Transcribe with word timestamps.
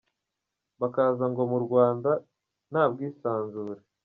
Bakaza 0.81 1.25
ngo 1.31 1.41
mu 1.51 1.57
Rwanda, 1.65 2.11
nta 2.71 2.83
bwisanzure. 2.91 3.81